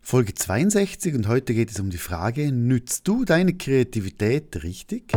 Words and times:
Folge 0.00 0.34
62 0.34 1.14
und 1.14 1.28
heute 1.28 1.54
geht 1.54 1.70
es 1.70 1.80
um 1.80 1.90
die 1.90 1.98
Frage, 1.98 2.52
nützt 2.52 3.08
du 3.08 3.24
deine 3.24 3.54
Kreativität 3.54 4.62
richtig? 4.62 5.12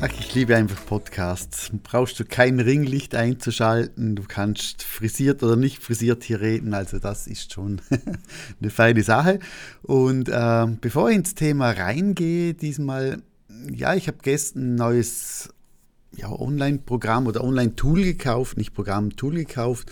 Ach, 0.00 0.08
ich 0.20 0.32
liebe 0.32 0.54
einfach 0.54 0.86
Podcasts. 0.86 1.72
Brauchst 1.82 2.20
du 2.20 2.24
kein 2.24 2.60
Ringlicht 2.60 3.16
einzuschalten, 3.16 4.14
du 4.14 4.22
kannst 4.22 4.84
frisiert 4.84 5.42
oder 5.42 5.56
nicht 5.56 5.82
frisiert 5.82 6.22
hier 6.22 6.40
reden, 6.40 6.72
also 6.72 7.00
das 7.00 7.26
ist 7.26 7.52
schon 7.52 7.80
eine 8.60 8.70
feine 8.70 9.02
Sache. 9.02 9.40
Und 9.82 10.28
äh, 10.28 10.66
bevor 10.80 11.10
ich 11.10 11.16
ins 11.16 11.34
Thema 11.34 11.72
reingehe, 11.72 12.54
diesmal, 12.54 13.22
ja, 13.72 13.94
ich 13.94 14.06
habe 14.06 14.18
gestern 14.22 14.74
ein 14.74 14.74
neues 14.76 15.48
ja, 16.16 16.30
Online-Programm 16.30 17.26
oder 17.26 17.44
Online-Tool 17.44 18.02
gekauft, 18.02 18.56
nicht 18.56 18.74
Programm, 18.74 19.16
Tool 19.16 19.34
gekauft 19.34 19.90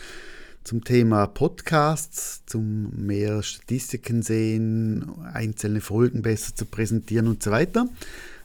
zum 0.65 0.83
Thema 0.83 1.29
Podcasts, 1.29 2.42
zum 2.47 2.91
mehr 3.06 3.45
Statistiken 3.45 4.23
sehen, 4.23 5.09
einzelne 5.33 5.80
Folgen 5.80 6.23
besser 6.23 6.56
zu 6.56 6.65
präsentieren 6.65 7.29
und 7.29 7.41
so 7.41 7.52
weiter. 7.52 7.89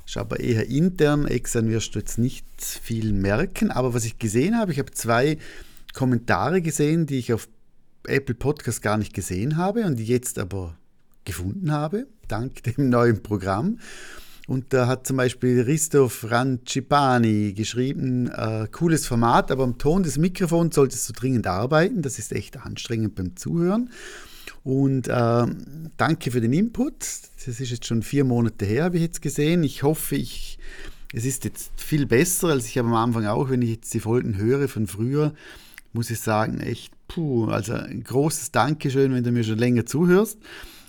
Ist 0.06 0.18
aber 0.18 0.40
eher 0.40 0.68
intern, 0.68 1.26
extern 1.26 1.70
wirst 1.70 1.96
du 1.96 2.00
jetzt 2.00 2.20
nicht 2.20 2.46
viel 2.60 3.12
merken. 3.12 3.72
Aber 3.72 3.96
was 3.96 4.06
ich 4.06 4.20
gesehen 4.20 4.56
habe, 4.56 4.72
ich 4.72 4.78
habe 4.78 4.92
zwei 4.92 5.40
Kommentare 5.94 6.62
gesehen, 6.62 7.08
die 7.08 7.18
ich 7.18 7.34
auf 7.34 7.48
Apple 8.06 8.36
Podcast 8.36 8.82
gar 8.84 8.98
nicht 8.98 9.14
gesehen 9.14 9.58
habe 9.58 9.86
und 9.86 9.98
die 9.98 10.06
jetzt 10.06 10.38
aber 10.38 10.76
gefunden 11.26 11.72
habe, 11.72 12.08
dank 12.28 12.62
dem 12.76 12.90
neuen 12.90 13.24
Programm. 13.24 13.80
Und 14.48 14.74
da 14.74 14.88
hat 14.88 15.08
zum 15.08 15.18
Beispiel 15.18 15.62
Risto 15.62 16.10
Francipani 16.10 17.54
geschrieben, 17.54 18.28
äh, 18.28 18.68
cooles 18.72 19.08
Format, 19.08 19.52
aber 19.52 19.64
am 19.64 19.78
Ton 19.78 20.04
des 20.04 20.18
Mikrofons 20.18 20.76
solltest 20.76 21.08
du 21.08 21.14
dringend 21.14 21.48
arbeiten. 21.48 22.02
Das 22.02 22.20
ist 22.20 22.34
echt 22.34 22.58
anstrengend 22.58 23.16
beim 23.16 23.36
Zuhören. 23.36 23.92
Und 24.64 25.08
äh, 25.08 25.46
danke 25.98 26.32
für 26.32 26.42
den 26.42 26.54
Input. 26.54 26.96
Das 27.00 27.60
ist 27.60 27.72
jetzt 27.72 27.86
schon 27.86 28.04
vier 28.04 28.24
Monate 28.24 28.66
her, 28.66 28.86
habe 28.86 28.98
ich 28.98 29.04
jetzt 29.04 29.22
gesehen. 29.22 29.64
Ich 29.64 29.84
hoffe, 29.84 30.16
ich, 30.16 30.60
es 31.14 31.26
ist 31.26 31.46
jetzt 31.46 31.72
viel 31.78 32.06
besser, 32.06 32.50
als 32.50 32.68
ich 32.68 32.78
am 32.80 32.94
Anfang 32.94 33.26
auch, 33.26 33.50
wenn 33.50 33.62
ich 33.62 33.70
jetzt 33.70 33.94
die 33.94 34.00
Folgen 34.00 34.38
höre 34.38 34.68
von 34.68 34.88
früher, 34.88 35.34
muss 35.94 36.10
ich 36.10 36.20
sagen, 36.20 36.60
echt, 36.60 36.94
puh, 37.08 37.48
also 37.48 37.74
ein 37.74 38.04
großes 38.04 38.52
Dankeschön, 38.52 39.14
wenn 39.14 39.24
du 39.24 39.32
mir 39.32 39.44
schon 39.44 39.58
länger 39.58 39.86
zuhörst. 39.86 40.38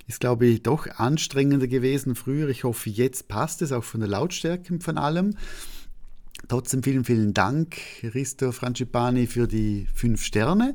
Ist, 0.06 0.20
glaube 0.20 0.46
ich, 0.46 0.62
doch 0.62 0.86
anstrengender 0.98 1.68
gewesen 1.68 2.14
früher. 2.14 2.48
Ich 2.48 2.64
hoffe, 2.64 2.90
jetzt 2.90 3.28
passt 3.28 3.62
es 3.62 3.72
auch 3.72 3.84
von 3.84 4.00
der 4.00 4.08
Lautstärke 4.08 4.78
von 4.80 4.98
allem. 4.98 5.36
Trotzdem 6.48 6.82
vielen, 6.82 7.04
vielen 7.04 7.34
Dank, 7.34 7.76
Risto 8.02 8.52
Francipani, 8.52 9.26
für 9.26 9.46
die 9.46 9.86
fünf 9.94 10.24
Sterne. 10.24 10.74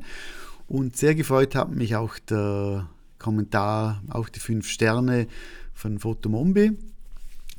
Und 0.66 0.96
sehr 0.96 1.14
gefreut 1.14 1.54
hat 1.54 1.74
mich 1.74 1.96
auch 1.96 2.18
der 2.18 2.88
Kommentar, 3.18 4.02
auch 4.08 4.28
die 4.28 4.40
fünf 4.40 4.68
Sterne 4.68 5.26
von 5.74 5.98
Fotomombi, 5.98 6.72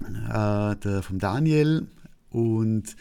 äh, 0.02 0.76
der, 0.76 1.02
von 1.04 1.20
Daniel. 1.20 1.88
Und 2.30 2.95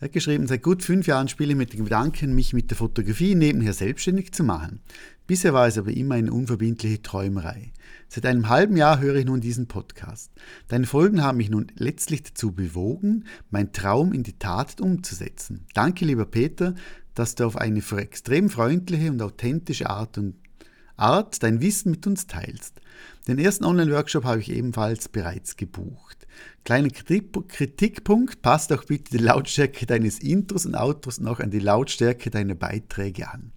er 0.00 0.06
hat 0.06 0.12
geschrieben, 0.12 0.46
seit 0.46 0.62
gut 0.62 0.82
fünf 0.82 1.06
Jahren 1.06 1.28
spiele 1.28 1.52
ich 1.52 1.56
mit 1.56 1.72
dem 1.72 1.84
Gedanken, 1.84 2.34
mich 2.34 2.52
mit 2.52 2.70
der 2.70 2.76
Fotografie 2.76 3.34
nebenher 3.34 3.72
selbstständig 3.72 4.32
zu 4.32 4.44
machen. 4.44 4.80
Bisher 5.28 5.52
war 5.52 5.66
es 5.66 5.76
aber 5.76 5.90
immer 5.90 6.14
eine 6.14 6.32
unverbindliche 6.32 7.02
Träumerei. 7.02 7.74
Seit 8.08 8.24
einem 8.24 8.48
halben 8.48 8.78
Jahr 8.78 8.98
höre 8.98 9.16
ich 9.16 9.26
nun 9.26 9.42
diesen 9.42 9.68
Podcast. 9.68 10.32
Deine 10.68 10.86
Folgen 10.86 11.22
haben 11.22 11.36
mich 11.36 11.50
nun 11.50 11.66
letztlich 11.76 12.22
dazu 12.22 12.52
bewogen, 12.52 13.24
meinen 13.50 13.74
Traum 13.74 14.14
in 14.14 14.22
die 14.22 14.38
Tat 14.38 14.80
umzusetzen. 14.80 15.66
Danke, 15.74 16.06
lieber 16.06 16.24
Peter, 16.24 16.74
dass 17.12 17.34
du 17.34 17.44
auf 17.44 17.56
eine 17.58 17.82
extrem 17.98 18.48
freundliche 18.48 19.10
und 19.10 19.20
authentische 19.20 19.90
Art 19.90 20.16
und 20.16 20.34
Art 20.96 21.42
dein 21.42 21.60
Wissen 21.60 21.90
mit 21.90 22.06
uns 22.06 22.26
teilst. 22.26 22.80
Den 23.28 23.38
ersten 23.38 23.66
Online-Workshop 23.66 24.24
habe 24.24 24.40
ich 24.40 24.50
ebenfalls 24.50 25.10
bereits 25.10 25.56
gebucht. 25.58 26.26
Kleiner 26.64 26.88
Kritikpunkt, 26.88 28.42
passt 28.42 28.72
auch 28.72 28.84
bitte 28.84 29.16
die 29.16 29.22
Lautstärke 29.22 29.86
deines 29.86 30.18
Intros 30.18 30.66
und 30.66 30.74
Outros 30.74 31.20
noch 31.20 31.40
an 31.40 31.50
die 31.50 31.60
Lautstärke 31.60 32.30
deiner 32.30 32.54
Beiträge 32.54 33.30
an. 33.30 33.52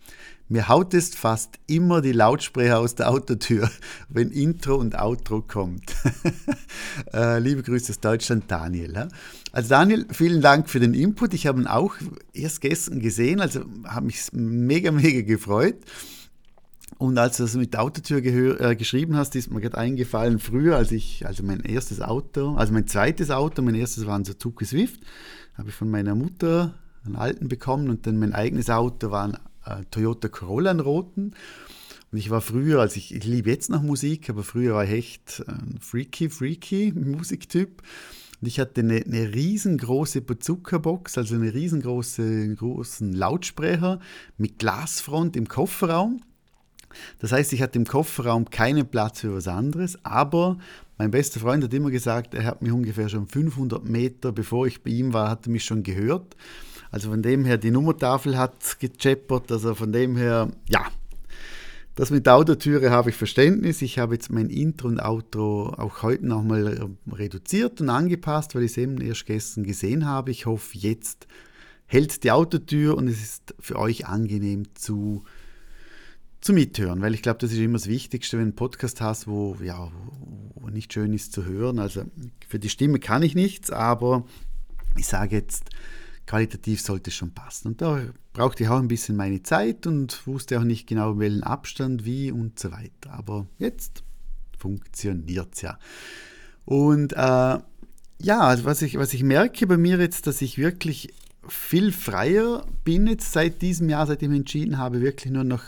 Mir 0.51 0.67
haut 0.67 0.93
es 0.93 1.15
fast 1.15 1.59
immer 1.67 2.01
die 2.01 2.11
Lautsprecher 2.11 2.77
aus 2.79 2.95
der 2.95 3.09
Autotür, 3.09 3.71
wenn 4.09 4.31
Intro 4.31 4.75
und 4.75 4.99
Outro 4.99 5.41
kommt. 5.41 5.95
äh, 7.13 7.39
liebe 7.39 7.63
Grüße 7.63 7.93
aus 7.93 8.01
Deutschland, 8.01 8.51
Daniel. 8.51 9.07
Also 9.53 9.69
Daniel, 9.69 10.05
vielen 10.11 10.41
Dank 10.41 10.69
für 10.69 10.81
den 10.81 10.93
Input. 10.93 11.33
Ich 11.33 11.47
habe 11.47 11.61
ihn 11.61 11.67
auch 11.67 11.95
erst 12.33 12.59
gestern 12.59 12.99
gesehen, 12.99 13.39
also 13.39 13.61
habe 13.85 14.07
mich 14.07 14.23
mega, 14.33 14.91
mega 14.91 15.21
gefreut. 15.21 15.77
Und 16.97 17.17
als 17.17 17.37
du 17.37 17.43
das 17.43 17.55
mit 17.55 17.73
der 17.73 17.83
Autotür 17.83 18.17
äh, 18.59 18.75
geschrieben 18.75 19.15
hast, 19.15 19.37
ist 19.37 19.53
mir 19.53 19.61
gerade 19.61 19.77
eingefallen, 19.77 20.37
früher, 20.37 20.75
als 20.75 20.91
ich, 20.91 21.25
also 21.25 21.43
mein 21.43 21.61
erstes 21.61 22.01
Auto, 22.01 22.55
also 22.55 22.73
mein 22.73 22.87
zweites 22.87 23.31
Auto, 23.31 23.61
mein 23.61 23.75
erstes 23.75 24.05
war 24.05 24.19
ein 24.19 24.25
Suzuki 24.25 24.65
Swift, 24.65 24.99
habe 25.57 25.69
ich 25.69 25.75
von 25.75 25.89
meiner 25.89 26.13
Mutter 26.13 26.73
einen 27.05 27.15
alten 27.15 27.47
bekommen 27.47 27.89
und 27.89 28.05
dann 28.05 28.19
mein 28.19 28.33
eigenes 28.33 28.69
Auto 28.69 29.11
war 29.11 29.29
ein 29.29 29.37
äh, 29.65 29.83
Toyota 29.91 30.27
Corolla, 30.27 30.71
einen 30.71 30.79
roten. 30.79 31.33
Und 32.11 32.17
ich 32.17 32.29
war 32.29 32.41
früher, 32.41 32.81
also 32.81 32.97
ich, 32.97 33.15
ich 33.15 33.23
liebe 33.23 33.49
jetzt 33.49 33.69
noch 33.69 33.81
Musik, 33.81 34.29
aber 34.29 34.43
früher 34.43 34.75
war 34.75 34.83
ich 34.83 34.91
echt 34.91 35.43
ein 35.47 35.79
freaky, 35.79 36.29
freaky 36.29 36.91
Musiktyp. 36.95 37.81
Und 38.41 38.47
ich 38.47 38.59
hatte 38.59 38.81
eine, 38.81 38.97
eine 38.97 39.33
riesengroße 39.33 40.21
Bazooka-Box, 40.21 41.17
also 41.17 41.35
einen 41.35 41.49
riesengroßen 41.49 42.55
großen 42.55 43.13
Lautsprecher 43.13 43.99
mit 44.37 44.59
Glasfront 44.59 45.37
im 45.37 45.47
Kofferraum. 45.47 46.21
Das 47.19 47.31
heißt, 47.31 47.53
ich 47.53 47.61
hatte 47.61 47.79
im 47.79 47.85
Kofferraum 47.85 48.49
keinen 48.49 48.87
Platz 48.87 49.21
für 49.21 49.33
was 49.33 49.47
anderes, 49.47 49.97
aber 50.03 50.57
mein 50.97 51.11
bester 51.11 51.39
Freund 51.39 51.63
hat 51.63 51.73
immer 51.73 51.91
gesagt, 51.91 52.33
er 52.33 52.43
hat 52.43 52.61
mich 52.61 52.71
ungefähr 52.71 53.07
schon 53.07 53.27
500 53.27 53.87
Meter, 53.87 54.31
bevor 54.31 54.67
ich 54.67 54.83
bei 54.83 54.91
ihm 54.91 55.13
war, 55.13 55.29
hat 55.29 55.47
er 55.47 55.51
mich 55.51 55.63
schon 55.63 55.83
gehört. 55.83 56.35
Also 56.91 57.09
von 57.09 57.21
dem 57.21 57.45
her, 57.45 57.57
die 57.57 57.71
Nummertafel 57.71 58.37
hat 58.37 58.79
gecheppert, 58.79 59.51
also 59.51 59.73
von 59.75 59.93
dem 59.93 60.17
her, 60.17 60.51
ja, 60.69 60.85
das 61.95 62.09
mit 62.09 62.25
der 62.25 62.35
Autotüre 62.35 62.89
habe 62.89 63.09
ich 63.09 63.15
Verständnis. 63.15 63.81
Ich 63.81 63.99
habe 63.99 64.13
jetzt 64.13 64.31
mein 64.31 64.49
Intro 64.49 64.87
und 64.87 64.99
Outro 64.99 65.73
auch 65.77 66.03
heute 66.03 66.25
nochmal 66.25 66.89
reduziert 67.11 67.81
und 67.81 67.89
angepasst, 67.89 68.55
weil 68.55 68.63
ich 68.63 68.71
es 68.71 68.77
eben 68.77 68.99
erst 69.01 69.25
gestern 69.25 69.63
gesehen 69.63 70.05
habe. 70.05 70.31
Ich 70.31 70.45
hoffe, 70.45 70.77
jetzt 70.77 71.27
hält 71.85 72.23
die 72.23 72.31
Autotür 72.31 72.97
und 72.97 73.07
es 73.07 73.21
ist 73.21 73.55
für 73.59 73.77
euch 73.77 74.07
angenehm 74.07 74.63
zu 74.75 75.23
zu 76.39 76.53
mithören, 76.53 77.01
weil 77.01 77.13
ich 77.13 77.21
glaube, 77.21 77.37
das 77.37 77.51
ist 77.51 77.59
immer 77.59 77.77
das 77.77 77.87
Wichtigste, 77.87 78.37
wenn 78.37 78.45
du 78.45 78.49
einen 78.49 78.55
Podcast 78.55 78.99
hast, 78.99 79.27
wo, 79.27 79.55
ja, 79.63 79.91
wo 80.55 80.69
nicht 80.69 80.91
schön 80.91 81.13
ist 81.13 81.33
zu 81.33 81.45
hören. 81.45 81.77
Also 81.77 82.03
für 82.47 82.57
die 82.57 82.69
Stimme 82.69 82.97
kann 82.99 83.21
ich 83.21 83.35
nichts, 83.35 83.69
aber 83.69 84.25
ich 84.97 85.05
sage 85.05 85.35
jetzt, 85.35 85.69
qualitativ 86.27 86.81
sollte 86.81 87.09
es 87.09 87.15
schon 87.15 87.33
passen. 87.33 87.69
Und 87.69 87.81
da 87.81 88.01
brauchte 88.33 88.63
ich 88.63 88.69
auch 88.69 88.79
ein 88.79 88.87
bisschen 88.87 89.15
meine 89.15 89.43
Zeit 89.43 89.87
und 89.87 90.25
wusste 90.27 90.59
auch 90.59 90.63
nicht 90.63 90.87
genau, 90.87 91.19
welchen 91.19 91.43
Abstand, 91.43 92.05
wie 92.05 92.31
und 92.31 92.59
so 92.59 92.71
weiter. 92.71 93.11
Aber 93.11 93.47
jetzt 93.57 94.03
funktioniert 94.57 95.55
es 95.55 95.61
ja. 95.61 95.79
Und 96.65 97.13
äh, 97.13 97.59
ja, 98.23 98.39
also 98.39 98.65
was 98.65 98.81
ich, 98.81 98.97
was 98.97 99.13
ich 99.13 99.23
merke 99.23 99.67
bei 99.67 99.77
mir 99.77 99.97
jetzt, 99.97 100.27
dass 100.27 100.41
ich 100.41 100.57
wirklich 100.57 101.13
viel 101.47 101.91
freier 101.91 102.65
bin 102.83 103.07
jetzt 103.07 103.31
seit 103.31 103.61
diesem 103.61 103.89
Jahr, 103.89 104.05
seitdem 104.05 104.31
ich 104.31 104.39
entschieden 104.39 104.77
habe, 104.77 105.01
wirklich 105.01 105.33
nur 105.33 105.43
noch 105.43 105.63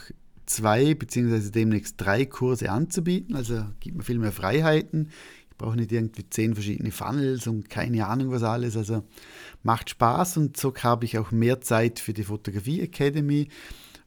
zwei 0.46 0.94
beziehungsweise 0.94 1.52
demnächst 1.52 1.96
drei 2.00 2.25
Kurse 2.25 2.72
anzubieten. 2.72 3.35
Also 3.35 3.66
gibt 3.80 3.97
mir 3.97 4.03
viel 4.03 4.20
mehr 4.20 4.31
Freiheiten. 4.31 5.09
Ich 5.53 5.58
brauche 5.58 5.75
nicht 5.75 5.91
irgendwie 5.91 6.28
zehn 6.28 6.56
verschiedene 6.56 6.91
Funnels 6.91 7.46
und 7.46 7.69
keine 7.69 8.08
Ahnung 8.08 8.31
was 8.31 8.41
alles. 8.41 8.75
Also 8.75 9.03
macht 9.62 9.91
Spaß 9.91 10.38
und 10.38 10.58
so 10.58 10.74
habe 10.81 11.06
ich 11.06 11.19
auch 11.19 11.30
mehr 11.30 11.62
Zeit 11.62 12.00
für 12.00 12.12
die 12.12 12.24
Fotografie 12.24 12.82
Academy, 12.82 13.50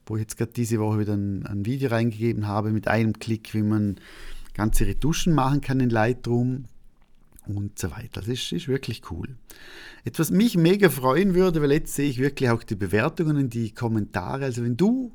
wo 0.06 0.16
ich 0.16 0.22
jetzt 0.22 0.36
gerade 0.36 0.50
diese 0.52 0.80
Woche 0.80 0.98
wieder 0.98 1.14
ein, 1.14 1.46
ein 1.46 1.64
Video 1.64 1.90
reingegeben 1.90 2.48
habe 2.48 2.72
mit 2.72 2.88
einem 2.88 3.12
Klick, 3.20 3.54
wie 3.54 3.62
man 3.62 4.00
ganze 4.54 4.86
Retuschen 4.86 5.34
machen 5.34 5.60
kann 5.60 5.78
in 5.78 5.90
Lightroom 5.90 6.64
und 7.46 7.78
so 7.78 7.92
weiter. 7.92 8.20
Das 8.20 8.26
ist, 8.26 8.50
ist, 8.50 8.66
wirklich 8.66 9.02
cool. 9.12 9.36
Etwas 10.04 10.32
mich 10.32 10.56
mega 10.56 10.90
freuen 10.90 11.34
würde, 11.36 11.62
weil 11.62 11.70
jetzt 11.70 11.94
sehe 11.94 12.10
ich 12.10 12.18
wirklich 12.18 12.50
auch 12.50 12.64
die 12.64 12.74
Bewertungen 12.74 13.36
und 13.36 13.54
die 13.54 13.70
Kommentare. 13.72 14.46
Also 14.46 14.64
wenn 14.64 14.76
du 14.76 15.12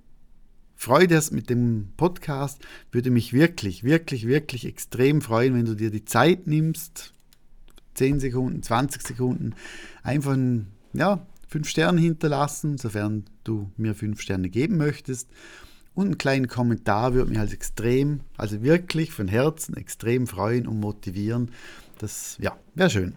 Freude 0.82 1.16
hast 1.16 1.30
mit 1.30 1.52
dem 1.52 1.90
Podcast, 1.96 2.60
würde 2.92 3.12
mich 3.12 3.34
wirklich, 3.34 3.84
wirklich, 3.84 4.26
wirklich 4.26 4.66
extrem 4.66 5.22
freuen, 5.22 5.54
wenn 5.54 5.66
du 5.66 5.76
dir 5.76 5.92
die 5.92 6.06
Zeit 6.06 6.48
nimmst, 6.48 7.14
10 7.94 8.20
Sekunden, 8.20 8.64
20 8.64 9.04
Sekunden, 9.04 9.54
einfach 10.02 10.32
ein, 10.32 10.72
ja, 10.94 11.24
5 11.50 11.70
Sterne 11.70 12.02
hinterlassen, 12.02 12.80
sofern 12.80 13.26
du 13.44 13.70
mir 13.78 13.94
5 13.94 14.20
Sterne 14.20 14.50
geben 14.50 14.78
möchtest. 14.78 15.30
Und 15.94 16.06
einen 16.06 16.18
kleinen 16.18 16.48
Kommentar 16.48 17.14
würde 17.14 17.30
mich 17.30 17.38
als 17.40 17.54
extrem, 17.54 18.22
also 18.36 18.64
wirklich 18.64 19.12
von 19.12 19.28
Herzen 19.28 19.78
extrem 19.78 20.26
freuen 20.26 20.66
und 20.66 20.80
motivieren. 20.80 21.52
Das, 22.00 22.40
ja, 22.42 22.58
wäre 22.74 22.90
schön. 22.90 23.14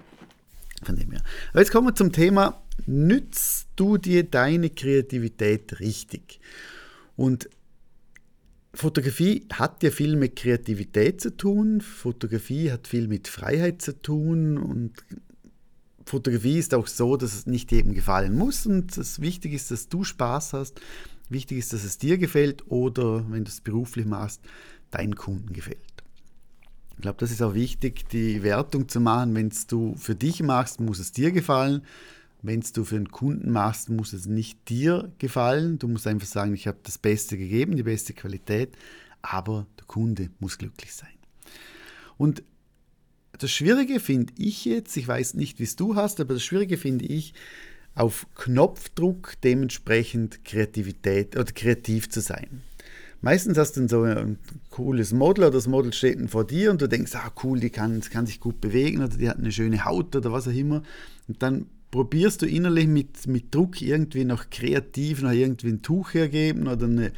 Von 0.82 0.96
dem 0.96 1.12
her. 1.12 1.22
Aber 1.52 1.60
jetzt 1.60 1.72
kommen 1.72 1.88
wir 1.88 1.94
zum 1.94 2.12
Thema 2.12 2.60
nützt 2.84 3.68
du 3.76 3.96
dir 3.96 4.22
deine 4.22 4.68
Kreativität 4.68 5.80
richtig? 5.80 6.40
Und 7.16 7.48
Fotografie 8.72 9.46
hat 9.52 9.82
ja 9.82 9.90
viel 9.90 10.16
mit 10.16 10.36
Kreativität 10.36 11.20
zu 11.20 11.36
tun. 11.36 11.80
Fotografie 11.80 12.72
hat 12.72 12.88
viel 12.88 13.06
mit 13.06 13.28
Freiheit 13.28 13.82
zu 13.82 14.00
tun 14.00 14.58
und 14.58 14.92
Fotografie 16.06 16.58
ist 16.58 16.74
auch 16.74 16.86
so, 16.86 17.16
dass 17.16 17.34
es 17.34 17.46
nicht 17.46 17.72
jedem 17.72 17.94
gefallen 17.94 18.36
muss 18.36 18.66
und 18.66 18.96
das 18.96 19.20
Wichtige 19.20 19.56
ist, 19.56 19.70
dass 19.70 19.88
du 19.88 20.04
Spaß 20.04 20.52
hast. 20.52 20.80
Wichtig 21.30 21.58
ist, 21.58 21.72
dass 21.72 21.84
es 21.84 21.98
dir 21.98 22.18
gefällt 22.18 22.70
oder, 22.70 23.24
wenn 23.30 23.44
du 23.44 23.50
es 23.50 23.60
beruflich 23.60 24.04
machst, 24.04 24.42
deinen 24.90 25.16
Kunden 25.16 25.52
gefällt. 25.52 25.78
Ich 26.96 27.02
glaube, 27.02 27.16
das 27.18 27.30
ist 27.30 27.42
auch 27.42 27.54
wichtig, 27.54 28.08
die 28.10 28.42
Wertung 28.42 28.88
zu 28.88 29.00
machen. 29.00 29.34
Wenn 29.34 29.48
es 29.48 29.66
du 29.66 29.94
für 29.96 30.14
dich 30.14 30.42
machst, 30.42 30.80
muss 30.80 30.98
es 30.98 31.12
dir 31.12 31.32
gefallen. 31.32 31.82
Wenn 32.44 32.60
es 32.60 32.72
du 32.72 32.84
für 32.84 32.96
einen 32.96 33.10
Kunden 33.10 33.50
machst, 33.50 33.88
muss 33.88 34.12
es 34.12 34.26
nicht 34.26 34.68
dir 34.68 35.10
gefallen. 35.18 35.78
Du 35.78 35.88
musst 35.88 36.06
einfach 36.06 36.26
sagen, 36.26 36.52
ich 36.52 36.66
habe 36.66 36.76
das 36.82 36.98
Beste 36.98 37.38
gegeben, 37.38 37.74
die 37.74 37.82
beste 37.82 38.12
Qualität, 38.12 38.76
aber 39.22 39.66
der 39.78 39.86
Kunde 39.86 40.28
muss 40.40 40.58
glücklich 40.58 40.92
sein. 40.92 41.08
Und 42.18 42.42
das 43.32 43.50
Schwierige 43.50 43.98
finde 43.98 44.34
ich 44.36 44.66
jetzt, 44.66 44.94
ich 44.98 45.08
weiß 45.08 45.34
nicht, 45.34 45.58
wie 45.58 45.62
es 45.62 45.74
du 45.76 45.96
hast, 45.96 46.20
aber 46.20 46.34
das 46.34 46.44
Schwierige 46.44 46.76
finde 46.76 47.06
ich, 47.06 47.32
auf 47.94 48.26
Knopfdruck 48.34 49.40
dementsprechend 49.42 50.44
Kreativität 50.44 51.36
oder 51.36 51.50
kreativ 51.50 52.10
zu 52.10 52.20
sein. 52.20 52.62
Meistens 53.22 53.56
hast 53.56 53.78
du 53.78 53.88
so 53.88 54.02
ein 54.02 54.38
cooles 54.68 55.14
Model 55.14 55.44
oder 55.44 55.52
das 55.52 55.66
Model 55.66 55.94
steht 55.94 56.30
vor 56.30 56.46
dir 56.46 56.70
und 56.70 56.82
du 56.82 56.88
denkst, 56.90 57.14
ah 57.14 57.32
cool, 57.42 57.58
die 57.58 57.70
kann, 57.70 58.02
kann 58.02 58.26
sich 58.26 58.38
gut 58.38 58.60
bewegen 58.60 58.98
oder 59.02 59.16
die 59.16 59.30
hat 59.30 59.38
eine 59.38 59.50
schöne 59.50 59.86
Haut 59.86 60.14
oder 60.14 60.30
was 60.30 60.46
auch 60.46 60.52
immer. 60.52 60.82
Und 61.26 61.42
dann 61.42 61.64
probierst 61.94 62.42
du 62.42 62.46
innerlich 62.46 62.88
mit, 62.88 63.28
mit 63.28 63.54
Druck 63.54 63.80
irgendwie 63.80 64.24
noch 64.24 64.50
kreativ, 64.50 65.22
noch 65.22 65.30
irgendwie 65.30 65.68
ein 65.68 65.82
Tuch 65.82 66.12
hergeben 66.14 66.66
oder 66.66 66.86
eine, 66.86 67.12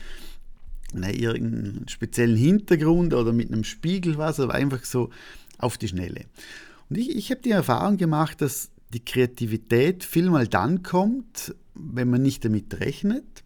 eine, 0.95 1.17
irgendeinen 1.17 1.89
speziellen 1.89 2.37
Hintergrund 2.37 3.15
oder 3.15 3.33
mit 3.33 3.51
einem 3.51 3.65
Spiegel 3.65 4.19
was, 4.19 4.39
aber 4.39 4.53
einfach 4.53 4.85
so 4.85 5.09
auf 5.57 5.79
die 5.79 5.89
Schnelle. 5.89 6.27
Und 6.91 6.99
ich, 6.99 7.17
ich 7.17 7.31
habe 7.31 7.41
die 7.41 7.53
Erfahrung 7.53 7.97
gemacht, 7.97 8.43
dass 8.43 8.69
die 8.93 9.03
Kreativität 9.03 10.05
viel 10.05 10.29
mal 10.29 10.47
dann 10.47 10.83
kommt, 10.83 11.55
wenn 11.75 12.11
man 12.11 12.21
nicht 12.21 12.45
damit 12.45 12.79
rechnet 12.79 13.45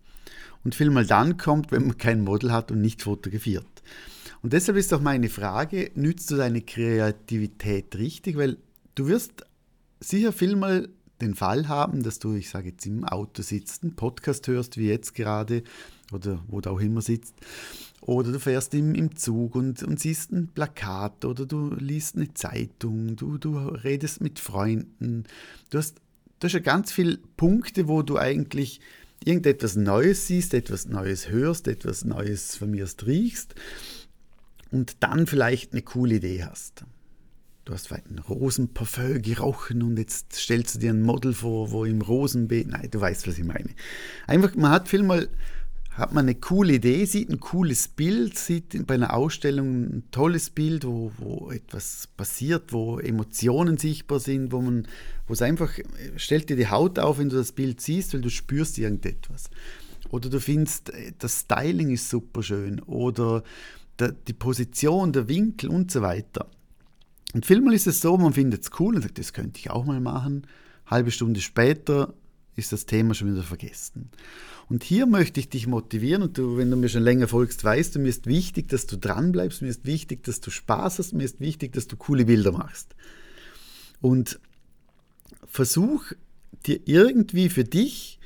und 0.64 0.74
viel 0.74 0.90
mal 0.90 1.06
dann 1.06 1.36
kommt, 1.36 1.70
wenn 1.70 1.86
man 1.86 1.96
kein 1.96 2.22
Model 2.24 2.50
hat 2.50 2.72
und 2.72 2.80
nicht 2.80 3.02
fotografiert. 3.02 3.84
Und 4.42 4.52
deshalb 4.52 4.76
ist 4.76 4.92
auch 4.92 5.00
meine 5.00 5.28
Frage, 5.28 5.92
nützt 5.94 6.28
du 6.32 6.34
deine 6.34 6.62
Kreativität 6.62 7.94
richtig? 7.94 8.36
Weil 8.36 8.56
du 8.96 9.06
wirst 9.06 9.44
sicher 10.00 10.32
viel 10.32 10.56
mal 10.56 10.88
den 11.20 11.34
Fall 11.34 11.68
haben, 11.68 12.02
dass 12.02 12.18
du, 12.18 12.34
ich 12.34 12.50
sage 12.50 12.70
jetzt, 12.70 12.86
im 12.86 13.04
Auto 13.04 13.42
sitzt, 13.42 13.82
einen 13.82 13.94
Podcast 13.94 14.46
hörst, 14.48 14.76
wie 14.76 14.88
jetzt 14.88 15.14
gerade, 15.14 15.62
oder 16.12 16.42
wo 16.48 16.60
du 16.60 16.70
auch 16.70 16.80
immer 16.80 17.02
sitzt, 17.02 17.34
oder 18.00 18.32
du 18.32 18.40
fährst 18.40 18.74
im, 18.74 18.94
im 18.94 19.16
Zug 19.16 19.54
und, 19.54 19.82
und 19.82 20.00
siehst 20.00 20.32
ein 20.32 20.48
Plakat, 20.48 21.24
oder 21.24 21.46
du 21.46 21.74
liest 21.74 22.16
eine 22.16 22.32
Zeitung, 22.34 23.16
du, 23.16 23.38
du 23.38 23.56
redest 23.58 24.20
mit 24.20 24.38
Freunden. 24.38 25.24
Du 25.70 25.78
hast, 25.78 25.96
du 26.38 26.46
hast 26.46 26.54
ja 26.54 26.60
ganz 26.60 26.92
viele 26.92 27.18
Punkte, 27.36 27.88
wo 27.88 28.02
du 28.02 28.16
eigentlich 28.16 28.80
irgendetwas 29.24 29.76
Neues 29.76 30.26
siehst, 30.26 30.54
etwas 30.54 30.86
Neues 30.86 31.28
hörst, 31.28 31.68
etwas 31.68 32.04
Neues 32.04 32.56
von 32.56 32.70
mir 32.70 32.88
riechst 33.06 33.54
und 34.70 34.96
dann 35.00 35.26
vielleicht 35.26 35.72
eine 35.72 35.82
coole 35.82 36.16
Idee 36.16 36.44
hast 36.44 36.84
du 37.70 37.74
hast 37.74 37.86
vielleicht 37.86 38.10
ein 38.10 38.18
Rosenparfüm 38.18 39.22
gerochen 39.22 39.82
und 39.82 39.96
jetzt 39.96 40.34
stellst 40.34 40.74
du 40.74 40.78
dir 40.80 40.90
ein 40.90 41.02
Model 41.02 41.32
vor, 41.32 41.70
wo 41.70 41.84
im 41.84 42.02
Rosenbeet, 42.02 42.66
nein, 42.66 42.88
du 42.90 43.00
weißt, 43.00 43.28
was 43.28 43.38
ich 43.38 43.44
meine. 43.44 43.70
Einfach, 44.26 44.56
man 44.56 44.72
hat 44.72 44.88
viel 44.88 45.04
mal, 45.04 45.28
hat 45.90 46.12
man 46.12 46.24
eine 46.24 46.34
coole 46.34 46.74
Idee, 46.74 47.04
sieht 47.04 47.30
ein 47.30 47.38
cooles 47.38 47.86
Bild, 47.86 48.36
sieht 48.36 48.86
bei 48.88 48.94
einer 48.94 49.14
Ausstellung 49.14 49.84
ein 49.84 50.02
tolles 50.10 50.50
Bild, 50.50 50.84
wo, 50.84 51.12
wo 51.18 51.52
etwas 51.52 52.08
passiert, 52.16 52.72
wo 52.72 52.98
Emotionen 52.98 53.78
sichtbar 53.78 54.18
sind, 54.18 54.50
wo 54.50 54.60
man, 54.60 54.88
wo 55.28 55.32
es 55.32 55.42
einfach, 55.42 55.70
stellt 56.16 56.50
dir 56.50 56.56
die 56.56 56.70
Haut 56.70 56.98
auf, 56.98 57.18
wenn 57.18 57.28
du 57.28 57.36
das 57.36 57.52
Bild 57.52 57.80
siehst, 57.80 58.14
weil 58.14 58.20
du 58.20 58.30
spürst 58.30 58.78
irgendetwas. 58.78 59.48
Oder 60.08 60.28
du 60.28 60.40
findest, 60.40 60.90
das 61.20 61.40
Styling 61.40 61.90
ist 61.90 62.10
super 62.10 62.42
schön 62.42 62.80
oder 62.80 63.44
die 64.26 64.32
Position, 64.32 65.12
der 65.12 65.28
Winkel 65.28 65.70
und 65.70 65.92
so 65.92 66.02
weiter. 66.02 66.48
Und 67.34 67.46
vielmal 67.46 67.74
ist 67.74 67.86
es 67.86 68.00
so, 68.00 68.16
man 68.16 68.32
findet 68.32 68.62
es 68.62 68.70
cool 68.80 68.96
und 68.96 69.02
sagt, 69.02 69.18
das 69.18 69.32
könnte 69.32 69.58
ich 69.58 69.70
auch 69.70 69.84
mal 69.84 70.00
machen. 70.00 70.46
Halbe 70.86 71.10
Stunde 71.10 71.40
später 71.40 72.14
ist 72.56 72.72
das 72.72 72.86
Thema 72.86 73.14
schon 73.14 73.32
wieder 73.32 73.42
vergessen. 73.42 74.10
Und 74.68 74.84
hier 74.84 75.06
möchte 75.06 75.40
ich 75.40 75.48
dich 75.48 75.66
motivieren 75.66 76.22
und 76.22 76.38
du, 76.38 76.56
wenn 76.56 76.70
du 76.70 76.76
mir 76.76 76.88
schon 76.88 77.02
länger 77.02 77.28
folgst, 77.28 77.64
weißt 77.64 77.94
du, 77.94 77.98
mir 77.98 78.08
ist 78.08 78.26
wichtig, 78.26 78.68
dass 78.68 78.86
du 78.86 78.96
dran 78.96 79.32
bleibst, 79.32 79.62
mir 79.62 79.68
ist 79.68 79.84
wichtig, 79.84 80.22
dass 80.24 80.40
du 80.40 80.50
Spaß 80.50 80.98
hast, 80.98 81.12
mir 81.12 81.24
ist 81.24 81.40
wichtig, 81.40 81.72
dass 81.72 81.88
du 81.88 81.96
coole 81.96 82.24
Bilder 82.24 82.52
machst. 82.52 82.94
Und 84.00 84.38
versuch 85.44 86.12
dir 86.66 86.80
irgendwie 86.84 87.48
für 87.48 87.64
dich 87.64 88.20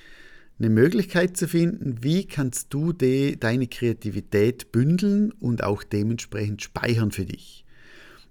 eine 0.59 0.71
Möglichkeit 0.71 1.37
zu 1.37 1.49
finden, 1.49 2.03
wie 2.03 2.27
kannst 2.27 2.73
du 2.73 2.93
de, 2.93 3.37
deine 3.37 3.67
Kreativität 3.67 4.71
bündeln 4.71 5.33
und 5.33 5.65
auch 5.65 5.83
dementsprechend 5.83 6.63
speichern 6.63 7.11
für 7.11 7.25
dich. 7.25 7.65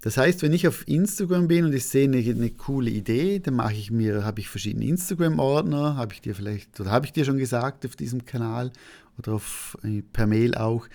Das 0.04 0.18
heißt, 0.18 0.42
wenn 0.42 0.52
ich 0.52 0.68
auf 0.68 0.86
Instagram 0.86 1.48
bin 1.48 1.64
und 1.64 1.74
ich 1.74 1.86
sehe 1.86 2.04
eine, 2.04 2.18
eine 2.18 2.50
coole 2.50 2.90
Idee, 2.90 3.40
dann 3.40 3.54
mache 3.54 3.72
ich 3.76 3.90
mir, 3.90 4.26
habe 4.26 4.42
ich 4.42 4.50
verschiedene 4.50 4.84
Instagram-Ordner, 4.84 5.96
habe 5.96 6.14
ich 6.14 6.20
dir 6.20 6.36
vielleicht, 6.36 6.78
oder 6.82 6.92
habe 6.92 7.06
ich 7.06 7.14
dir 7.14 7.24
schon 7.24 7.38
gesagt 7.38 7.86
auf 7.86 7.96
diesem 7.96 8.26
Kanal 8.26 8.74
oder 9.18 9.36
auf, 9.36 9.78
äh, 9.82 10.02
per 10.02 10.28
Mail 10.28 10.56
auch. 10.56 10.88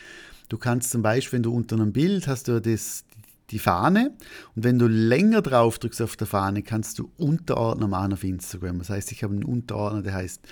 Du 0.51 0.59
kannst 0.59 0.91
zum 0.91 1.01
Beispiel, 1.01 1.39
wenn 1.39 1.43
du 1.43 1.55
unter 1.55 1.77
einem 1.77 1.91
Bild 1.91 2.27
hast 2.29 2.49
du 2.49 2.61
das, 2.61 3.07
die 3.49 3.59
Fahne 3.59 4.15
und 4.55 4.65
wenn 4.65 4.79
du 4.79 4.89
länger 4.89 5.41
drauf 5.41 5.79
drückst 5.79 6.03
auf 6.03 6.17
der 6.17 6.27
Fahne, 6.27 6.63
kannst 6.63 6.99
du 6.99 7.11
Unterordner 7.17 7.89
machen 7.89 8.13
auf 8.13 8.25
Instagram. 8.25 8.79
Das 8.79 8.91
heißt, 8.91 9.11
ich 9.13 9.23
habe 9.25 9.33
einen 9.33 9.45
Unterordner, 9.45 10.03
der 10.03 10.13
heißt 10.13 10.43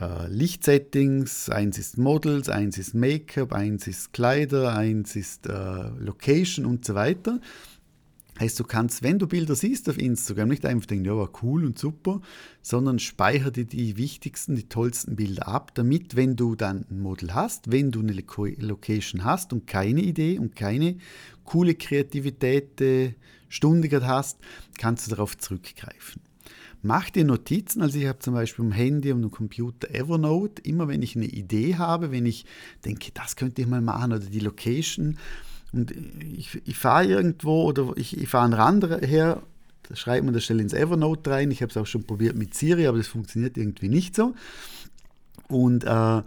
äh, 0.00 0.26
Lichtsettings, 0.26 1.50
eins 1.50 1.78
ist 1.78 1.98
Models, 1.98 2.48
eins 2.48 2.78
ist 2.78 2.94
Make-up, 2.94 3.52
eins 3.52 3.86
ist 3.86 4.12
Kleider, 4.12 4.74
eins 4.74 5.14
ist 5.14 5.46
äh, 5.46 5.88
Location 6.00 6.66
und 6.66 6.84
so 6.84 6.96
weiter. 6.96 7.40
Heißt, 8.38 8.60
du 8.60 8.64
kannst, 8.64 9.02
wenn 9.02 9.18
du 9.18 9.26
Bilder 9.26 9.54
siehst 9.54 9.88
auf 9.88 9.98
Instagram, 9.98 10.48
nicht 10.48 10.66
einfach 10.66 10.86
denken, 10.86 11.06
ja, 11.06 11.16
war 11.16 11.30
cool 11.42 11.64
und 11.64 11.78
super, 11.78 12.20
sondern 12.60 12.98
speichere 12.98 13.50
dir 13.50 13.64
die 13.64 13.96
wichtigsten, 13.96 14.56
die 14.56 14.68
tollsten 14.68 15.16
Bilder 15.16 15.48
ab, 15.48 15.74
damit, 15.74 16.16
wenn 16.16 16.36
du 16.36 16.54
dann 16.54 16.84
ein 16.90 17.00
Model 17.00 17.32
hast, 17.32 17.70
wenn 17.70 17.90
du 17.92 18.00
eine 18.00 18.12
Location 18.12 19.24
hast 19.24 19.54
und 19.54 19.66
keine 19.66 20.02
Idee 20.02 20.38
und 20.38 20.54
keine 20.54 20.98
coole 21.44 21.74
Kreativität 21.74 22.78
äh, 22.82 23.14
Stunde 23.48 23.88
hast, 24.06 24.38
kannst 24.76 25.06
du 25.06 25.10
darauf 25.10 25.38
zurückgreifen. 25.38 26.20
Mach 26.82 27.08
dir 27.10 27.24
Notizen, 27.24 27.80
also 27.80 27.98
ich 27.98 28.06
habe 28.06 28.18
zum 28.18 28.34
Beispiel 28.34 28.64
am 28.64 28.72
Handy 28.72 29.12
und 29.12 29.24
am 29.24 29.30
Computer 29.30 29.90
Evernote, 29.92 30.62
immer 30.62 30.88
wenn 30.88 31.02
ich 31.02 31.16
eine 31.16 31.24
Idee 31.24 31.76
habe, 31.76 32.12
wenn 32.12 32.26
ich 32.26 32.44
denke, 32.84 33.10
das 33.14 33.34
könnte 33.34 33.62
ich 33.62 33.66
mal 33.66 33.80
machen 33.80 34.12
oder 34.12 34.26
die 34.26 34.40
Location, 34.40 35.16
und 35.76 35.92
ich, 36.36 36.60
ich 36.64 36.76
fahre 36.76 37.04
irgendwo 37.04 37.64
oder 37.64 37.92
ich, 37.96 38.16
ich 38.16 38.28
fahre 38.28 38.44
einen 38.46 38.54
Rand 38.54 38.84
her, 39.06 39.42
da 39.88 39.94
schreibt 39.96 40.24
man 40.24 40.34
das 40.34 40.44
schnell 40.44 40.60
ins 40.60 40.72
Evernote 40.72 41.30
rein. 41.30 41.50
Ich 41.50 41.62
habe 41.62 41.70
es 41.70 41.76
auch 41.76 41.86
schon 41.86 42.04
probiert 42.04 42.34
mit 42.34 42.54
Siri, 42.54 42.86
aber 42.86 42.98
das 42.98 43.06
funktioniert 43.06 43.56
irgendwie 43.56 43.88
nicht 43.88 44.16
so. 44.16 44.34
Und 45.48 45.84
äh, 45.84 46.22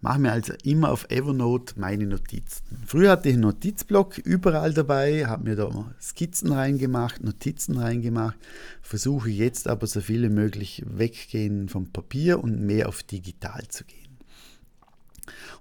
mache 0.00 0.18
mir 0.18 0.32
also 0.32 0.54
immer 0.64 0.90
auf 0.90 1.10
Evernote 1.10 1.74
meine 1.78 2.06
Notizen. 2.06 2.64
Früher 2.86 3.12
hatte 3.12 3.28
ich 3.28 3.34
einen 3.34 3.42
Notizblock 3.42 4.18
überall 4.18 4.72
dabei, 4.72 5.26
habe 5.26 5.44
mir 5.44 5.56
da 5.56 5.92
Skizzen 6.00 6.52
reingemacht, 6.52 7.22
Notizen 7.22 7.78
reingemacht, 7.78 8.36
versuche 8.82 9.30
jetzt 9.30 9.68
aber 9.68 9.86
so 9.86 10.00
viele 10.00 10.28
möglich 10.28 10.82
weggehen 10.86 11.68
vom 11.68 11.92
Papier 11.92 12.42
und 12.42 12.60
mehr 12.60 12.88
auf 12.88 13.02
digital 13.02 13.68
zu 13.68 13.84
gehen. 13.84 14.18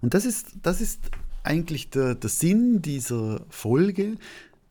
Und 0.02 0.14
das 0.14 0.26
ist, 0.26 0.54
das 0.62 0.82
ist 0.82 1.00
eigentlich 1.46 1.90
der, 1.90 2.16
der 2.16 2.30
Sinn 2.30 2.82
dieser 2.82 3.46
Folge, 3.50 4.18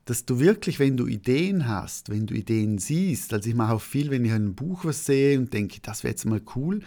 dass 0.05 0.27
du 0.27 0.39
wirklich, 0.39 0.79
wenn 0.79 0.97
du 0.97 1.07
Ideen 1.07 1.67
hast, 1.67 2.11
wenn 2.11 2.27
du 2.27 2.35
Ideen 2.35 2.79
siehst, 2.79 3.33
also 3.33 3.49
ich 3.49 3.55
mache 3.55 3.75
auch 3.75 3.81
viel, 3.81 4.11
wenn 4.11 4.25
ich 4.25 4.33
ein 4.33 4.55
Buch 4.55 4.85
was 4.85 5.07
sehe 5.07 5.39
und 5.39 5.53
denke, 5.55 5.81
das 5.81 6.05
wäre 6.05 6.13
jetzt 6.13 6.27
mal 6.27 6.43
cool, 6.55 6.81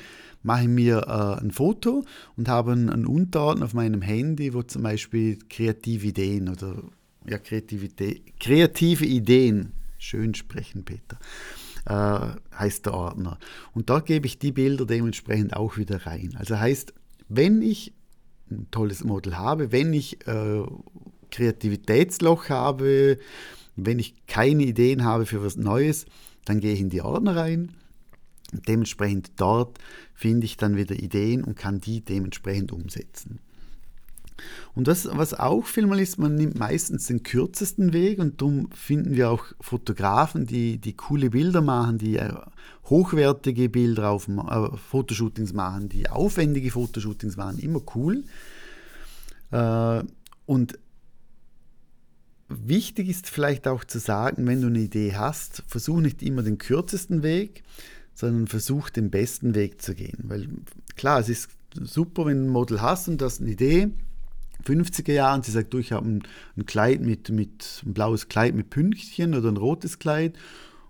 mache 0.43 0.63
ich 0.63 0.67
mir 0.67 1.07
äh, 1.07 1.41
ein 1.41 1.51
Foto 1.51 2.05
und 2.35 2.47
habe 2.47 2.73
einen, 2.73 2.89
einen 2.89 3.07
Unterordner 3.07 3.65
auf 3.65 3.73
meinem 3.73 4.01
Handy, 4.01 4.53
wo 4.53 4.61
zum 4.61 4.83
Beispiel 4.83 5.39
kreative 5.49 6.07
Ideen 6.07 6.49
oder 6.49 6.83
ja, 7.27 7.39
Kreativität, 7.39 8.39
kreative 8.39 9.05
Ideen, 9.05 9.73
schön 9.97 10.35
sprechen, 10.35 10.85
Peter, 10.85 11.17
äh, 11.85 12.55
heißt 12.57 12.85
der 12.85 12.93
Ordner. 12.93 13.39
Und 13.73 13.89
da 13.89 13.99
gebe 13.99 14.27
ich 14.27 14.37
die 14.37 14.51
Bilder 14.51 14.85
dementsprechend 14.85 15.55
auch 15.55 15.77
wieder 15.77 16.05
rein. 16.05 16.35
Also 16.37 16.59
heißt, 16.59 16.93
wenn 17.29 17.61
ich 17.61 17.93
ein 18.49 18.67
tolles 18.71 19.03
Model 19.03 19.37
habe, 19.37 19.71
wenn 19.71 19.93
ich 19.93 20.25
äh, 20.27 20.63
Kreativitätsloch 21.31 22.49
habe, 22.49 23.17
wenn 23.75 23.99
ich 23.99 24.25
keine 24.27 24.63
Ideen 24.63 25.03
habe 25.03 25.25
für 25.25 25.43
was 25.43 25.57
Neues, 25.57 26.05
dann 26.45 26.59
gehe 26.59 26.73
ich 26.73 26.79
in 26.79 26.89
die 26.89 27.01
Ordner 27.01 27.35
rein 27.35 27.73
dementsprechend 28.51 29.31
dort 29.37 29.77
finde 30.13 30.45
ich 30.45 30.57
dann 30.57 30.77
wieder 30.77 30.95
Ideen 30.95 31.43
und 31.43 31.55
kann 31.55 31.79
die 31.79 32.01
dementsprechend 32.01 32.71
umsetzen. 32.71 33.39
Und 34.75 34.87
das, 34.87 35.07
was 35.11 35.33
auch 35.33 35.65
vielmal 35.65 35.99
ist, 35.99 36.19
man 36.19 36.35
nimmt 36.35 36.57
meistens 36.59 37.07
den 37.07 37.23
kürzesten 37.23 37.93
Weg 37.93 38.19
und 38.19 38.41
darum 38.41 38.69
finden 38.71 39.15
wir 39.15 39.31
auch 39.31 39.45
Fotografen, 39.59 40.45
die, 40.45 40.77
die 40.77 40.93
coole 40.93 41.29
Bilder 41.29 41.61
machen, 41.61 41.97
die 41.97 42.17
äh, 42.17 42.33
hochwertige 42.85 43.69
Bilder 43.69 44.09
auf 44.09 44.27
äh, 44.27 44.77
Fotoshootings 44.77 45.53
machen, 45.53 45.89
die 45.89 46.09
aufwendige 46.09 46.71
Fotoshootings 46.71 47.37
machen, 47.37 47.59
immer 47.59 47.81
cool. 47.95 48.23
Äh, 49.51 50.03
und 50.45 50.79
wichtig 52.49 53.09
ist 53.09 53.29
vielleicht 53.29 53.67
auch 53.67 53.83
zu 53.83 53.99
sagen, 53.99 54.47
wenn 54.47 54.61
du 54.61 54.67
eine 54.67 54.79
Idee 54.79 55.15
hast, 55.15 55.63
versuch 55.67 55.99
nicht 55.99 56.21
immer 56.23 56.43
den 56.43 56.57
kürzesten 56.57 57.23
Weg, 57.23 57.63
sondern 58.13 58.47
versuch 58.47 58.89
den 58.89 59.11
besten 59.11 59.53
Weg 59.53 59.81
zu 59.81 59.93
gehen. 59.93 60.17
Weil 60.23 60.47
klar, 60.95 61.19
es 61.19 61.29
ist 61.29 61.49
super, 61.73 62.25
wenn 62.25 62.37
du 62.37 62.43
ein 62.45 62.49
Model 62.49 62.81
hast 62.81 63.07
und 63.07 63.21
das 63.21 63.39
eine 63.39 63.51
Idee, 63.51 63.89
50er 64.65 65.13
Jahren, 65.13 65.43
sie 65.43 65.51
sagt, 65.51 65.73
du, 65.73 65.77
ich 65.77 65.91
habe 65.91 66.07
ein, 66.07 66.23
ein, 66.55 66.65
Kleid 66.65 67.01
mit, 67.01 67.29
mit 67.29 67.83
ein 67.85 67.93
blaues 67.93 68.27
Kleid 68.27 68.55
mit 68.55 68.69
Pünktchen 68.69 69.35
oder 69.35 69.49
ein 69.49 69.57
rotes 69.57 69.99
Kleid 69.99 70.37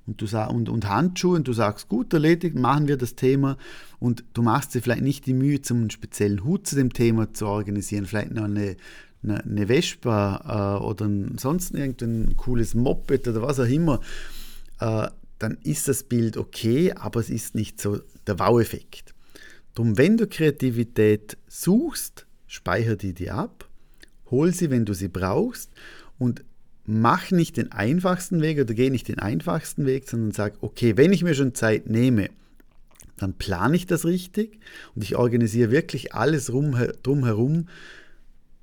und, 0.06 0.22
du 0.22 0.38
und, 0.50 0.70
und 0.70 0.88
Handschuhe 0.88 1.36
und 1.36 1.48
du 1.48 1.54
sagst, 1.54 1.90
gut, 1.90 2.14
erledigt, 2.14 2.56
machen 2.56 2.88
wir 2.88 2.98
das 2.98 3.16
Thema 3.16 3.58
und 4.00 4.24
du 4.34 4.42
machst 4.42 4.74
dir 4.74 4.82
vielleicht 4.82 5.02
nicht 5.02 5.26
die 5.26 5.34
Mühe, 5.34 5.62
zum 5.62 5.78
einen 5.78 5.90
speziellen 5.90 6.44
Hut 6.44 6.68
zu 6.68 6.76
dem 6.76 6.94
Thema 6.94 7.34
zu 7.34 7.48
organisieren, 7.48 8.06
vielleicht 8.06 8.32
noch 8.32 8.46
eine, 8.46 8.78
eine, 9.24 9.68
Vespa 9.68 10.80
äh, 10.80 10.84
oder 10.84 11.10
sonst 11.38 11.74
irgendein 11.74 12.38
cooles 12.38 12.74
Moped 12.74 13.28
oder 13.28 13.42
was 13.42 13.60
auch 13.60 13.66
immer. 13.66 14.00
Äh, 14.80 15.10
dann 15.40 15.58
ist 15.64 15.88
das 15.88 16.04
Bild 16.04 16.38
okay, 16.38 16.94
aber 16.94 17.20
es 17.20 17.30
ist 17.30 17.54
nicht 17.54 17.80
so 17.80 18.00
der 18.26 18.40
Wow-Effekt. 18.40 19.14
Darum, 19.76 19.98
wenn 19.98 20.18
du 20.18 20.26
Kreativität 20.26 21.38
suchst, 21.48 22.27
speicher 22.48 22.96
die 22.96 23.14
dir 23.14 23.36
ab, 23.36 23.68
hol 24.32 24.54
sie, 24.54 24.70
wenn 24.70 24.86
du 24.86 24.94
sie 24.94 25.08
brauchst 25.08 25.72
und 26.18 26.44
mach 26.86 27.32
nicht 27.32 27.58
den 27.58 27.72
einfachsten 27.72 28.42
Weg 28.42 28.60
oder 28.60 28.74
geh 28.74 28.90
nicht 28.90 29.08
den 29.08 29.20
einfachsten 29.20 29.86
Weg, 29.86 30.10
sondern 30.10 30.32
sag, 30.32 30.56
okay, 30.62 30.98
wenn 30.98 31.14
ich 31.14 31.24
mir 31.24 31.36
schon 31.36 31.54
Zeit 31.54 31.90
nehme, 31.90 32.30
dann 33.18 33.34
plane 33.34 33.76
ich 33.76 33.86
das 33.86 34.06
richtig 34.06 34.60
und 34.96 35.04
ich 35.04 35.16
organisiere 35.16 35.72
wirklich 35.72 36.14
alles 36.14 36.52
rum, 36.54 36.78
drumherum, 37.04 37.68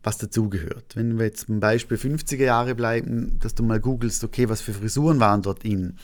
was 0.02 0.18
dazugehört. 0.18 0.96
Wenn 0.96 1.18
wir 1.18 1.26
jetzt 1.26 1.46
zum 1.46 1.60
Beispiel 1.60 1.96
50er 1.96 2.44
Jahre 2.44 2.74
bleiben, 2.74 3.38
dass 3.40 3.54
du 3.54 3.62
mal 3.62 3.80
googelst, 3.80 4.22
okay, 4.22 4.48
was 4.48 4.60
für 4.60 4.74
Frisuren 4.74 5.18
waren 5.20 5.42
dort 5.42 5.64
in, 5.64 5.96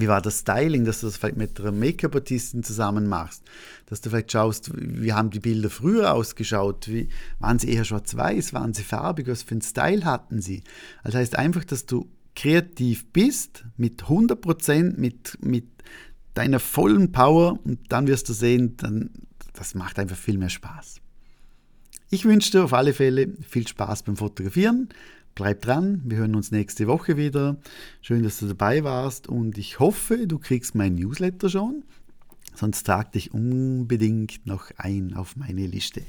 wie 0.00 0.08
war 0.08 0.22
das 0.22 0.40
Styling, 0.40 0.84
dass 0.84 1.00
du 1.00 1.06
das 1.06 1.16
vielleicht 1.16 1.36
mit 1.36 1.60
einer 1.60 1.72
Make-up-Artistin 1.72 2.62
zusammen 2.62 3.08
machst, 3.08 3.42
dass 3.86 4.00
du 4.00 4.10
vielleicht 4.10 4.30
schaust, 4.30 4.70
wie 4.74 5.12
haben 5.12 5.30
die 5.30 5.40
Bilder 5.40 5.70
früher 5.70 6.14
ausgeschaut, 6.14 6.86
wie, 6.88 7.08
waren 7.40 7.58
sie 7.58 7.70
eher 7.70 7.84
schwarz-weiß, 7.84 8.52
waren 8.54 8.74
sie 8.74 8.84
farbig, 8.84 9.26
was 9.26 9.42
für 9.42 9.52
einen 9.52 9.62
Style 9.62 10.04
hatten 10.04 10.40
sie. 10.40 10.62
Das 11.02 11.16
heißt 11.16 11.36
einfach, 11.36 11.64
dass 11.64 11.84
du 11.84 12.08
kreativ 12.36 13.06
bist, 13.12 13.64
mit 13.76 14.04
100%, 14.04 14.96
mit, 14.96 15.36
mit 15.42 15.66
deiner 16.34 16.60
vollen 16.60 17.10
Power 17.10 17.58
und 17.64 17.80
dann 17.90 18.06
wirst 18.06 18.28
du 18.28 18.32
sehen, 18.32 18.76
dann, 18.76 19.10
das 19.54 19.74
macht 19.74 19.98
einfach 19.98 20.16
viel 20.16 20.38
mehr 20.38 20.48
Spaß. 20.48 21.00
Ich 22.10 22.24
wünsche 22.24 22.52
dir 22.52 22.64
auf 22.64 22.72
alle 22.72 22.94
Fälle 22.94 23.34
viel 23.46 23.66
Spaß 23.66 24.04
beim 24.04 24.16
Fotografieren. 24.16 24.88
Bleib 25.38 25.62
dran, 25.62 26.02
wir 26.04 26.16
hören 26.16 26.34
uns 26.34 26.50
nächste 26.50 26.88
Woche 26.88 27.16
wieder. 27.16 27.58
Schön, 28.00 28.24
dass 28.24 28.40
du 28.40 28.48
dabei 28.48 28.82
warst 28.82 29.28
und 29.28 29.56
ich 29.56 29.78
hoffe, 29.78 30.26
du 30.26 30.40
kriegst 30.40 30.74
mein 30.74 30.96
Newsletter 30.96 31.48
schon. 31.48 31.84
Sonst 32.56 32.82
trag 32.82 33.12
dich 33.12 33.32
unbedingt 33.32 34.44
noch 34.48 34.72
ein 34.78 35.14
auf 35.14 35.36
meine 35.36 35.64
Liste. 35.68 36.02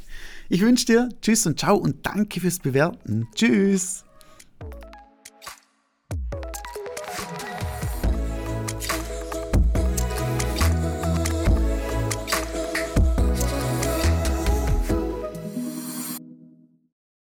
Ich 0.49 0.61
wünsche 0.61 0.87
dir 0.87 1.09
Tschüss 1.21 1.45
und 1.45 1.59
Ciao 1.59 1.77
und 1.77 2.07
danke 2.07 2.39
fürs 2.39 2.57
Bewerten. 2.57 3.27
Tschüss. 3.35 4.03